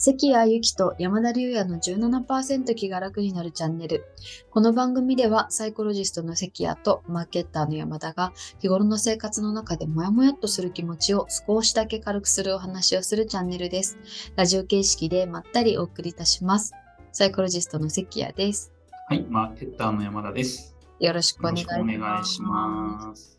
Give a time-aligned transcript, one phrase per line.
[0.00, 4.04] 関谷由紀と山田龍也の17%気が楽になるチャンネル。
[4.48, 13.98] この番組ではサイコロジストの関谷とマーケッターの山田が日頃の生活の中でモヤモヤっとする気持ちを少しだけ軽くするお話をするチャンネルです。
[14.36, 16.74] ラジオ形式でまったりお送りいたします。
[17.10, 18.72] サイコロジストの関谷です。
[19.08, 20.76] はい、マーケッターの山田です。
[21.00, 23.37] よろしくおよ願いします。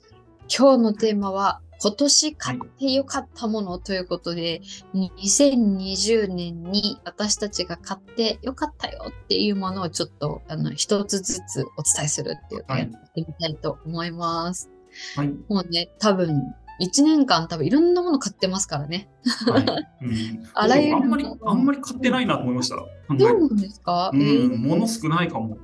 [0.55, 4.61] 今日のテーマは今年買ってよかったものということで、
[4.93, 14.69] 2020年に私たちが買ってよかったよっていうものをちょっとあの一つずつお伝えするっていうのをやってみたいと思います。
[15.15, 15.29] はい。
[15.47, 19.09] もうね、多分1年間多分いろんなもの買ってますからね。
[19.45, 19.65] はい。
[20.05, 22.75] うん、あらゆるあんまり、あんまり買ってないなと思いました。
[22.75, 25.57] どうなんですか、うん、えーもの少ないかも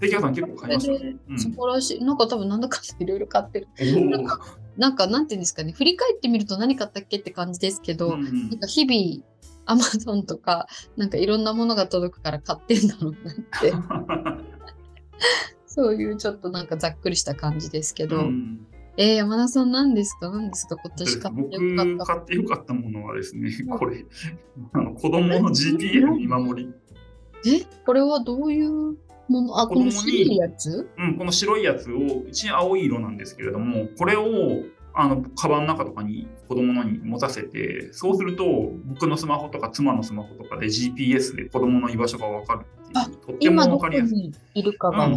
[0.00, 0.92] 関谷さん結構買いました？
[1.30, 2.04] うん素晴らしい。
[2.04, 3.68] なんか多分なんだかんだいろいろ買ってる。
[3.98, 4.40] おなんか
[4.76, 9.24] なんかなんていうんですかね、振り返ってみると何買ったっけって感じですけど、ーうんなんか日々、
[9.64, 13.72] アマゾンとか、なんかいろんなものが届くから買ってんだろうなって、
[15.66, 18.66] そういうちょっとなんかざっくりした感じですけど、うん
[18.98, 20.30] えー、山田さん何ですか？
[20.30, 20.76] 何ですか？
[20.76, 22.04] 今年買ってよか僕った。
[22.04, 24.04] 買ってよかったものはですね、これ、
[24.72, 26.72] あの子供の GPS 見守り。
[27.46, 28.96] えこれはどういう
[29.28, 30.88] ものあ、この白いやつ？
[30.98, 38.44] うん、この白いやつを、うち青い色なんですけれども、これを、あの、カバンの中とかに子供のに持たせて、そうすると、
[38.86, 44.16] 僕のスマホとか妻のスマホとかで GPS で子供の居場所がわかるってあいう、とってもわかりやすい。
[44.16, 45.10] にいるかが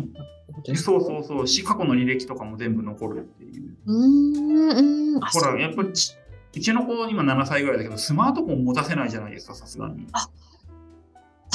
[0.76, 3.78] そうそうそう、し、過去の履歴とかも全部残るっていう。
[3.86, 6.18] うーん、ほら、やっぱりち、
[6.56, 10.08] うちの子今7歳ぐらいだけど、スマートフォン持たせないじゃないですか、さすがに。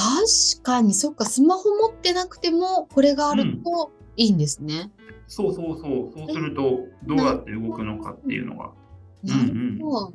[0.05, 4.93] 確かに、そっか、スマホ持ってなくても、これがあるといいんですね。
[5.29, 8.67] そうそうそう、そうすると、どうやって動くのかっていうのが。
[8.67, 9.37] うんな
[9.79, 10.15] るほど。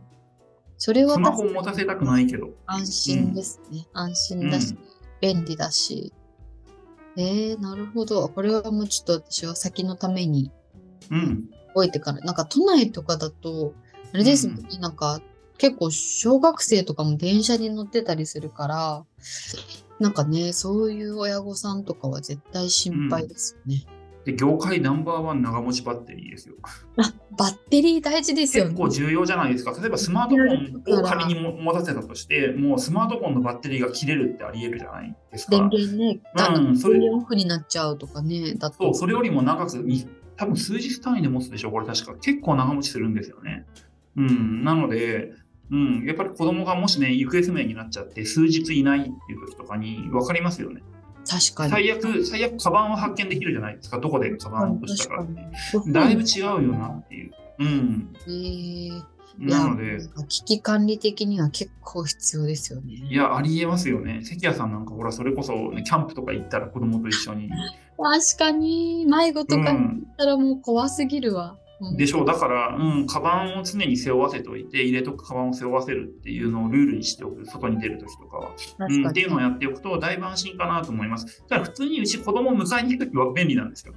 [0.77, 2.51] それはスマホ持たせたくないけど。
[2.67, 3.87] 安心ですね。
[3.93, 4.77] 安心だし、
[5.19, 6.13] 便利だし。
[7.17, 8.29] えー、なるほど。
[8.29, 10.51] これはもうちょっと私は先のために
[11.09, 11.49] うん。
[11.73, 13.73] 置いてから、なんか都内とかだと、
[14.13, 15.19] あれですもんね、なんか
[15.59, 19.05] 結構小学生とかも電車に乗ってたりするから、
[19.99, 23.85] なんかね、そういう親御さんとかは絶対心配ですよね。
[24.23, 26.55] で、業界ナンバーワン長持ちバッテリーですよ。
[26.97, 28.71] あ、バッテリー大事ですよね。
[28.71, 29.73] 結構重要じゃないですか。
[29.77, 35.51] 例えばスマートフォンを仮にも持たせたとして、もうスマートフォンのバッテリーが切れるってあり得るじゃないですか。
[35.51, 36.21] 電源ね、
[36.67, 38.77] うんそれオフになっちゃうとかね、だと。
[38.85, 42.15] そう、それよりも長く、に多分数日単位で持つでしょ、これ確か。
[42.15, 43.65] 結構長持ちするんですよね。
[44.15, 45.33] うん、なので、
[45.71, 50.81] うん、やっぱり子供がもしね、行方不明になっちゃって、数日いないっていう時とかに分かりますよね。
[51.27, 51.71] 確かに。
[51.71, 53.99] 最悪、最悪、カバンを発見できるじゃないですか。
[53.99, 55.25] どこでカバンを落としたか
[55.87, 57.31] だいぶ違うよなっていう。
[57.59, 58.13] うん。
[58.25, 59.03] えー、
[59.39, 62.93] いなので危機管理的には結構必要ですよね。
[62.93, 64.21] いや、ありえますよね。
[64.23, 67.49] 関谷さんなんか、ほら、それこそ、ね、キャンプとか行ったら子供と一緒に。
[67.97, 71.57] 確かに、迷子とかに行うんったらもう怖すぎるわ。
[71.81, 72.25] うんでしょう。
[72.25, 77.45] だから、うん、カバンを常に背負わせておいて、入れとくカバンを背負わせるっていうのをルールにしておく。
[77.45, 78.51] 外に出るときとかは。
[78.79, 79.07] うん。
[79.07, 81.43] っていうのをやっておくと、だいぶ安心かなと思います。
[81.47, 83.93] ただ、普通にうち子供を迎えに行くときは便利なんですよ。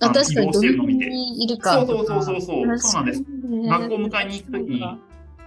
[0.00, 1.86] あ確かに、どの辺るの見てにいるかそう。
[1.86, 2.78] そうそうそうそう。
[2.78, 3.24] そうなんです。
[3.68, 4.84] 学校に迎えに行くときに、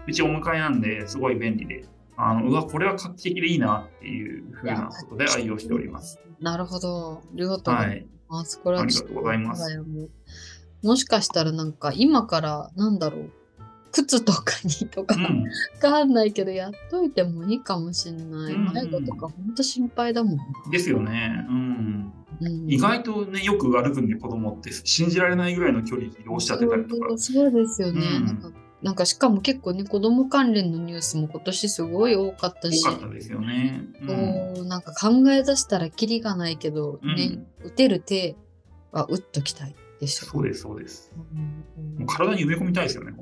[0.08, 1.86] うちお迎えなんで、すごい便利で。
[2.20, 6.20] あのうわ、これは画期的でいいなっていうふうなことで愛用しております。。
[6.40, 7.18] なるほど。
[7.18, 8.06] ありがとうござはいい。
[8.28, 8.60] ます。
[8.60, 9.80] これはありがとうございます
[10.84, 13.32] もしかしたらなんか今からなんだろう。
[13.92, 15.46] 靴とかにとかわうん。
[15.80, 18.54] かんないけどやっといてもいいかもしんない。
[18.54, 20.38] うん迷子とかほんと心配だもん。
[20.72, 21.46] ですよね。
[21.50, 22.14] うん。
[22.42, 27.18] うん意外とね、よく歩くんで子供って信じられないぐらいの距離移動しちゃってたりとか。
[27.18, 28.52] そうですよね、うんなんか。
[28.84, 33.82] なんかしかも結構ね、子供関連のニュースも今年すごい多かったし、多かったですよね。
[34.02, 34.08] うん。
[34.56, 38.36] こうなんか考え出したらキリがないけど、ね、打てる手
[38.92, 40.32] は打っときたいですよ。
[40.32, 41.12] そうです、そうです。
[41.16, 43.14] うんもう体に埋め込みたいですよね、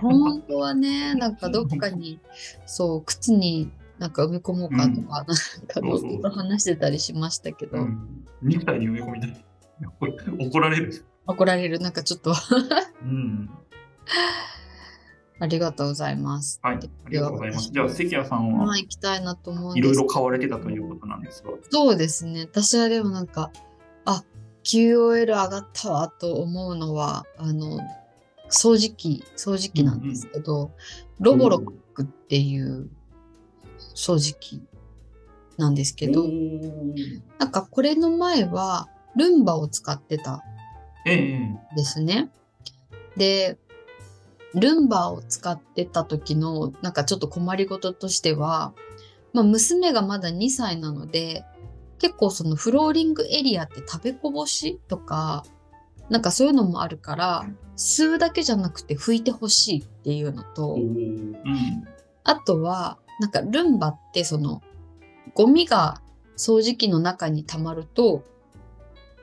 [0.00, 2.20] 本本当はね、なんかどっかに、
[2.66, 5.34] そう、靴になんか埋め込もうかとか、なんか
[5.74, 7.82] そうそうずっと話してたりしましたけど、当。
[7.82, 8.24] うん。
[8.42, 9.44] 肉体に埋め込みたい。
[10.46, 11.04] 怒られる。
[11.26, 12.32] 怒られる、なんかちょっと
[13.02, 13.50] うん。
[15.38, 16.60] ありがとうございます。
[16.62, 16.80] はい、あ
[17.10, 17.70] りがとうございます。
[17.72, 21.50] じゃあ、関谷さんはまあ行きたいなと思うんいろいろ買われてたということなんですが。
[21.68, 22.42] そうですね。
[22.42, 23.71] 私はでもなんか、あ、
[24.64, 27.80] QOL 上がったわと思うのは、あの、
[28.48, 30.72] 掃除機、掃除機なんですけど、
[31.20, 32.90] ロボロックっていう
[33.94, 34.62] 掃除機
[35.56, 40.42] なんですけどお、ーなんかこれの前はルンバを使ってた
[41.06, 42.30] ええんですね。
[43.16, 43.58] で、
[44.54, 48.72] ルンバを使ってた時のなんかちょっと困りごととしては、
[49.32, 51.44] まあ、娘がまだ2歳なので、
[52.02, 55.44] 結構そのフローリングエリアって食べこぼしとか、
[56.10, 57.46] なんかそういうのもあるから、
[57.76, 61.36] 吸うだけじゃなくて拭いてほしいっていうのと、うん。
[62.24, 64.62] あとは、なんかルンバってその、
[65.34, 66.02] ゴミが
[66.36, 68.24] 掃除機の中に溜まると、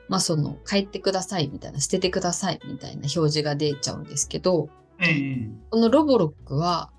[0.08, 6.90] まあその、帰ってくださいみたいな、捨ててくださいみたいな表示が出ちゃうんですけど、ええこのロボロックは、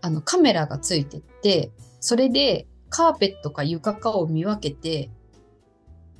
[0.00, 1.70] あのカメラがついてって、
[2.00, 5.10] それでカーペットか床かを見分けて、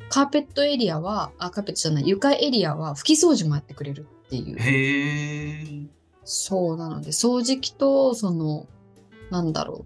[0.09, 4.59] カーペットエリアは、あ、カーペットじゃない、床エリアは拭き掃除もやってくれるっていう。
[4.59, 5.87] へえ。
[6.25, 8.67] そうなので、掃除機と、その、
[9.31, 9.85] なんだろ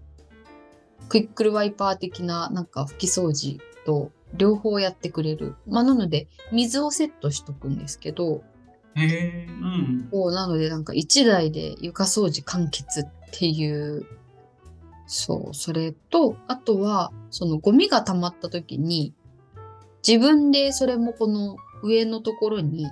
[1.03, 5.55] う、クイックルワイパー的な、なんか拭き掃除と、両方やってくれる。
[5.67, 8.43] まあ、なので、水をセットしとくんですけど、
[8.95, 9.47] へえ。
[9.47, 10.33] うん。
[10.33, 14.05] なので、なんか1台で床掃除完結っていう、
[15.07, 19.13] そう、それと、あとは、そのゴミが溜まった時に、
[20.07, 22.87] 自分でそれもこの上のところに、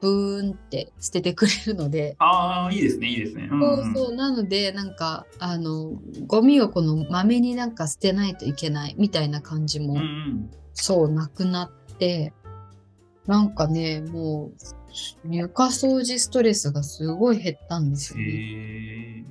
[0.00, 3.48] ブーンって捨ててくれるので、ああ、いいですね、いいですね。
[3.50, 10.50] うんうん、そうそう、なので、なんか、あの、ゴミをこのまめになんか捨てないといけないみたいな感じも、うんうん。
[10.72, 12.32] そう、なくなって、
[13.26, 14.52] なんかね、もう、
[15.28, 19.24] 床掃除ストレスがすごい減ったんですよへね。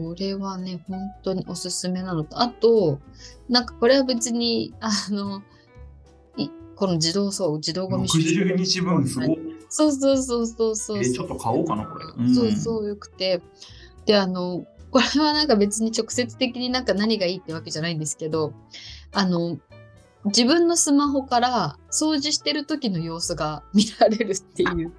[0.00, 0.02] え。
[0.02, 3.00] これはね、本当におすすめなのと、あと、
[3.48, 5.42] なんかこれは別に、あの、
[6.36, 9.38] いこの自動そう、自動ゴミ収集60日分、すごい。
[9.68, 10.98] そうそうそうそうそう。
[10.98, 12.04] え、ちょっと買おうかな、これ。
[12.34, 13.42] そうそうよくて。
[14.06, 18.52] で、あの、これはなんか別に直接的になんか何がいいってわけじゃないんですけど、
[19.12, 19.58] あの、
[20.26, 24.92] 自分のスマホから掃除してる時の様子が見られるっていう。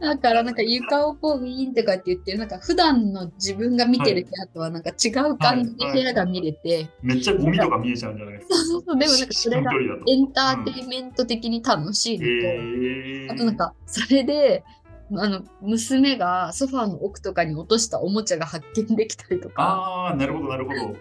[0.00, 8.54] だからなんか床をこうウィーンとかって言って、なんか普段の自分が見てる部屋とはなんか違う感じで部屋が見れて、めっちゃゴミとか見えちゃうんじゃないですか。
[8.54, 9.72] そうそうそう、でもなんかそれが
[10.08, 13.28] エンターテインメント的に楽しいのと、へえ。
[13.30, 14.62] あとなんか、それで、
[15.12, 20.96] あの、娘がソファーの奥とかに落としたおもちゃが発見できたりとか、ああ、なるほど、なるほど。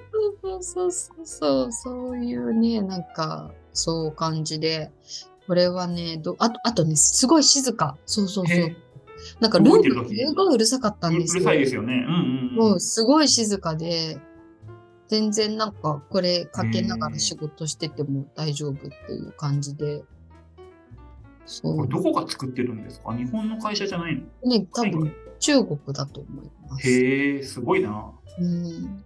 [0.62, 4.92] そうそうそうそう、いうね、なんか、そう感じで、
[5.48, 7.98] これはね、どあと、あとね、すごい静か。
[8.06, 8.76] そうそうそうへ。
[9.40, 11.44] なんか、ル動いンバてる時すごいうるさかったうんるですよ。
[11.44, 11.94] さいですよね。
[12.08, 12.56] うんうんうん。
[12.56, 14.20] もうすごい静かで、
[15.08, 20.04] 全然なんかこれかけながら仕事してても大丈夫っていう感じで。
[21.46, 21.88] そうこれ。
[21.88, 23.16] どこが作ってるんですか？
[23.16, 24.50] 日本の会社じゃないの？
[24.50, 26.90] ね、多分中国だと思います。
[26.90, 28.12] へえ、すごいな。
[28.40, 29.04] うん。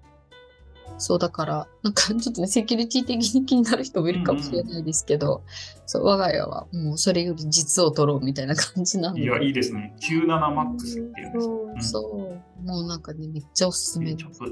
[1.02, 5.44] そうだから、なんかちょっとね、セキュリティ的に気になる人もいるかもしれないですけど、
[5.86, 9.24] そう我が家はもうそれより実を取ろうみたいな感じなので。
[9.24, 9.96] いや、いいですね。
[10.02, 12.66] 97MAX っていうんですうう、そう。
[12.68, 14.52] もうなんかね、めっちゃおすすめちょっと調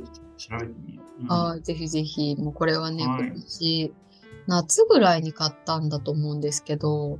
[0.57, 1.21] べてみよう。
[1.21, 3.93] うんはい、ぜひぜひ、もうこれはね、はい今年、
[4.47, 7.19] 夏ぐらいに買ったんだと思うんですけど、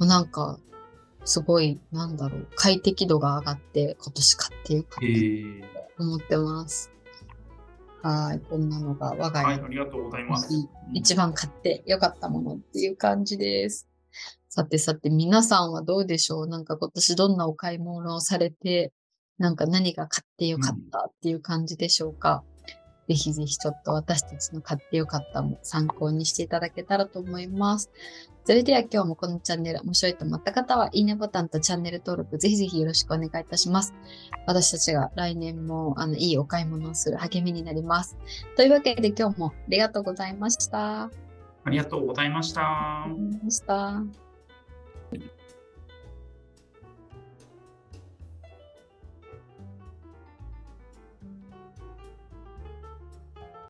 [0.00, 0.58] なんか、
[1.24, 4.88] すごい、なんだろう、快適度が上がって、今年買ってよか。
[4.88, 6.90] ったと思ってます。
[8.02, 10.52] はい、こんなのが我がはい、家ありがとうございます。
[10.52, 13.88] に一番買ってよかったものっていう感じです。
[14.50, 16.46] さてさて、皆さんはどうでしょう？
[16.46, 18.92] なんか今年どんなお買い物をされて、
[19.38, 22.44] なんか何が買ってよかったっていう感じでしょうか、
[23.08, 27.90] ぜひぜひちょっと私たちの買ってよかったも参考にしていただけたらと思います。
[28.44, 33.94] それでは今日もこのチャンネル面白いと思った方は、いいねボタンとチャンネル登録ぜひぜひよろしくお願いいたします。
[34.46, 38.16] 私たちが来年もあのいいお買い物をする励みになります。
[38.56, 41.04] というわけで今日もありがとうございました。
[41.66, 42.60] ありがとうございました。
[42.62, 44.23] ありがとうございました。